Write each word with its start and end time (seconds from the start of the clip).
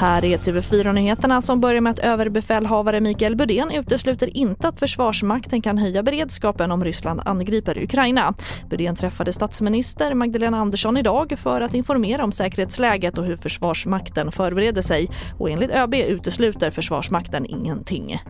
Här 0.00 0.24
är 0.24 0.38
TV4-nyheterna 0.38 1.40
som 1.40 1.60
börjar 1.60 1.80
med 1.80 1.90
att 1.90 1.98
överbefälhavare 1.98 3.00
Mikael 3.00 3.36
Budén 3.36 3.70
utesluter 3.70 4.36
inte 4.36 4.68
att 4.68 4.78
Försvarsmakten 4.78 5.62
kan 5.62 5.78
höja 5.78 6.02
beredskapen 6.02 6.70
om 6.70 6.84
Ryssland 6.84 7.20
angriper 7.24 7.82
Ukraina. 7.82 8.34
Budén 8.70 8.96
träffade 8.96 9.32
statsminister 9.32 10.14
Magdalena 10.14 10.58
Andersson 10.58 10.96
idag 10.96 11.34
för 11.38 11.60
att 11.60 11.74
informera 11.74 12.24
om 12.24 12.32
säkerhetsläget 12.32 13.18
och 13.18 13.24
hur 13.24 13.36
Försvarsmakten 13.36 14.32
förbereder 14.32 14.82
sig. 14.82 15.10
Och 15.38 15.50
enligt 15.50 15.70
ÖB 15.70 15.94
utesluter 15.94 16.70
Försvarsmakten 16.70 17.46
ingenting. 17.46 18.20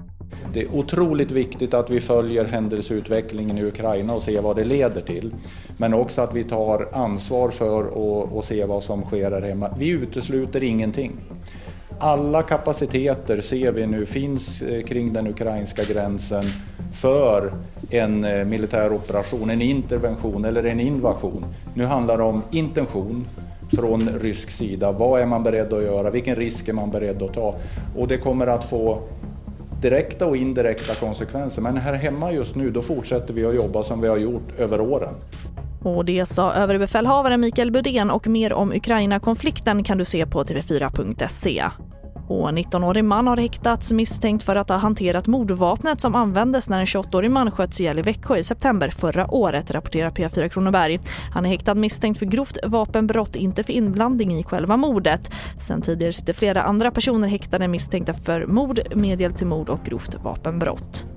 Det 0.52 0.62
är 0.62 0.74
otroligt 0.74 1.30
viktigt 1.30 1.74
att 1.74 1.90
vi 1.90 2.00
följer 2.00 2.44
händelseutvecklingen 2.44 3.58
i 3.58 3.64
Ukraina 3.64 4.14
och 4.14 4.22
ser 4.22 4.42
vad 4.42 4.56
det 4.56 4.64
leder 4.64 5.00
till. 5.00 5.34
Men 5.76 5.94
också 5.94 6.22
att 6.22 6.34
vi 6.34 6.44
tar 6.44 6.88
ansvar 6.92 7.50
för 7.50 8.38
att 8.38 8.44
se 8.44 8.64
vad 8.64 8.82
som 8.82 9.02
sker 9.02 9.30
här 9.30 9.42
hemma. 9.42 9.70
Vi 9.78 9.88
utesluter 9.88 10.62
ingenting. 10.62 11.12
Alla 11.98 12.42
kapaciteter 12.42 13.40
ser 13.40 13.72
vi 13.72 13.86
nu 13.86 14.06
finns 14.06 14.62
eh, 14.62 14.82
kring 14.82 15.12
den 15.12 15.26
ukrainska 15.26 15.84
gränsen 15.84 16.44
för 16.92 17.52
en 17.90 18.24
eh, 18.24 18.44
militär 18.44 18.92
operation, 18.92 19.50
en 19.50 19.62
intervention 19.62 20.44
eller 20.44 20.64
en 20.64 20.80
invasion. 20.80 21.44
Nu 21.74 21.84
handlar 21.84 22.18
det 22.18 22.24
om 22.24 22.42
intention 22.50 23.26
från 23.72 24.08
rysk 24.08 24.50
sida. 24.50 24.92
Vad 24.92 25.20
är 25.20 25.26
man 25.26 25.42
beredd 25.42 25.72
att 25.72 25.82
göra? 25.82 26.10
Vilken 26.10 26.36
risk 26.36 26.68
är 26.68 26.72
man 26.72 26.90
beredd 26.90 27.22
att 27.22 27.34
ta? 27.34 27.54
Och 27.96 28.08
det 28.08 28.18
kommer 28.18 28.46
att 28.46 28.70
få 28.70 29.02
direkta 29.82 30.26
och 30.26 30.36
indirekta 30.36 30.94
konsekvenser. 30.94 31.62
Men 31.62 31.76
här 31.76 31.92
hemma 31.94 32.32
just 32.32 32.56
nu 32.56 32.70
då 32.70 32.82
fortsätter 32.82 33.34
vi 33.34 33.44
att 33.44 33.54
jobba 33.54 33.82
som 33.82 34.00
vi 34.00 34.08
har 34.08 34.16
gjort 34.16 34.58
över 34.58 34.80
åren. 34.80 35.14
Och 35.82 36.04
det 36.04 36.26
sa 36.26 36.52
överbefälhavaren 36.52 37.40
Mikael 37.40 37.70
Budén 37.70 38.10
och 38.10 38.26
mer 38.26 38.52
om 38.52 38.72
Ukraina-konflikten 38.72 39.84
kan 39.84 39.98
du 39.98 40.04
se 40.04 40.26
på 40.26 40.42
tv4.se. 40.42 41.64
Och 42.30 42.48
19-årig 42.48 43.04
man 43.04 43.26
har 43.26 43.36
häktats 43.36 43.92
misstänkt 43.92 44.42
för 44.42 44.56
att 44.56 44.68
ha 44.68 44.76
hanterat 44.76 45.26
mordvapnet 45.26 46.00
som 46.00 46.14
användes 46.14 46.68
när 46.68 46.80
en 46.80 46.86
28-årig 46.86 47.30
man 47.30 47.50
sköts 47.50 47.80
ihjäl 47.80 47.98
i 47.98 48.02
Växjö 48.02 48.36
i 48.36 48.42
september 48.42 48.88
förra 48.88 49.34
året, 49.34 49.70
rapporterar 49.70 50.10
P4 50.10 50.48
Kronoberg. 50.48 51.00
Han 51.34 51.46
är 51.46 51.50
häktad 51.50 51.74
misstänkt 51.74 52.18
för 52.18 52.26
grovt 52.26 52.58
vapenbrott, 52.64 53.36
inte 53.36 53.62
för 53.62 53.72
inblandning 53.72 54.38
i 54.38 54.44
själva 54.44 54.76
mordet. 54.76 55.32
Sen 55.60 55.82
tidigare 55.82 56.12
sitter 56.12 56.32
flera 56.32 56.62
andra 56.62 56.90
personer 56.90 57.28
häktade 57.28 57.68
misstänkta 57.68 58.14
för 58.14 58.46
mord, 58.46 58.80
medhjälp 58.94 59.36
till 59.36 59.46
mord 59.46 59.68
och 59.68 59.84
grovt 59.84 60.14
vapenbrott. 60.22 61.09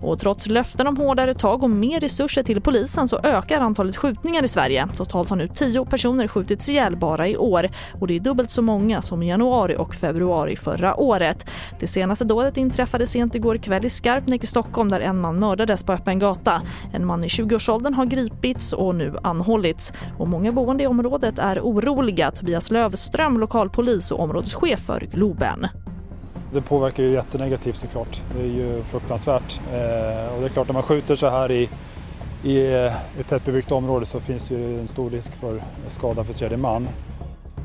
Och 0.00 0.20
trots 0.20 0.46
löften 0.46 0.86
om 0.86 0.96
hårdare 0.96 1.34
tag 1.34 1.62
och 1.62 1.70
mer 1.70 2.00
resurser 2.00 2.42
till 2.42 2.60
polisen 2.60 3.08
så 3.08 3.20
ökar 3.22 3.60
antalet 3.60 3.96
skjutningar 3.96 4.42
i 4.42 4.48
Sverige. 4.48 4.88
Totalt 4.96 5.28
har 5.28 5.36
nu 5.36 5.48
tio 5.48 5.84
personer 5.84 6.28
skjutits 6.28 6.68
ihjäl 6.68 6.96
bara 6.96 7.28
i 7.28 7.36
år 7.36 7.68
och 8.00 8.06
det 8.06 8.16
är 8.16 8.20
dubbelt 8.20 8.50
så 8.50 8.62
många 8.62 9.02
som 9.02 9.22
i 9.22 9.28
januari 9.28 9.76
och 9.78 9.94
februari 9.94 10.56
förra 10.56 11.00
året. 11.00 11.46
Det 11.80 11.86
senaste 11.86 12.24
dådet 12.24 12.56
inträffade 12.56 13.06
sent 13.06 13.34
igår 13.34 13.56
kväll 13.56 13.84
i 13.86 13.90
Skarpnäck 13.90 14.44
i 14.44 14.46
Stockholm 14.46 14.88
där 14.88 15.00
en 15.00 15.20
man 15.20 15.38
mördades 15.38 15.84
på 15.84 15.92
öppen 15.92 16.18
gata. 16.18 16.62
En 16.92 17.06
man 17.06 17.24
i 17.24 17.26
20-årsåldern 17.26 17.94
har 17.94 18.04
gripits 18.04 18.72
och 18.72 18.94
nu 18.94 19.16
anhållits. 19.22 19.92
Och 20.18 20.28
många 20.28 20.52
boende 20.52 20.84
i 20.84 20.86
området 20.86 21.38
är 21.38 21.60
oroliga. 21.60 22.30
Tobias 22.30 22.70
Lövström, 22.70 23.40
lokalpolis 23.40 24.10
och 24.10 24.20
områdeschef 24.20 24.80
för 24.80 25.00
Globen. 25.12 25.66
Det 26.52 26.60
påverkar 26.60 27.02
ju 27.02 27.10
jättenegativt 27.10 27.76
såklart. 27.76 28.20
Det 28.36 28.42
är 28.42 28.46
ju 28.46 28.82
fruktansvärt. 28.82 29.60
Eh, 29.72 30.34
och 30.34 30.40
det 30.40 30.46
är 30.46 30.48
klart 30.48 30.68
när 30.68 30.74
man 30.74 30.82
skjuter 30.82 31.14
så 31.14 31.28
här 31.28 31.50
i, 31.50 31.68
i 32.44 32.74
eh, 32.74 33.20
ett 33.20 33.28
tättbebyggt 33.28 33.72
område 33.72 34.06
så 34.06 34.20
finns 34.20 34.50
ju 34.50 34.80
en 34.80 34.88
stor 34.88 35.10
risk 35.10 35.32
för 35.32 35.62
skada 35.88 36.24
för 36.24 36.32
tredje 36.32 36.56
man. 36.56 36.88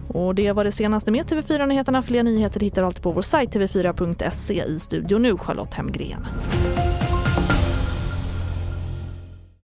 Och 0.08 0.36
det 0.36 0.52
var 0.52 0.63
det 0.63 0.72
senaste 0.72 1.11
med 1.11 1.25
TV4 1.25 1.66
Nyheterna. 1.66 2.02
Fler 2.02 2.23
nyheter 2.23 2.59
hittar 2.59 2.81
du 2.81 2.86
alltid 2.86 3.03
på 3.03 3.11
vår 3.11 3.22
sajt 3.22 3.56
tv4.se. 3.56 4.63
I 4.63 4.79
studion 4.79 5.22
nu 5.22 5.38
Charlotte 5.38 5.74
Hemgren. 5.74 6.28